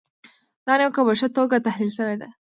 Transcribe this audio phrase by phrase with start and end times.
[0.65, 2.27] دا نیوکه په ښه توګه تحلیل شوې ده.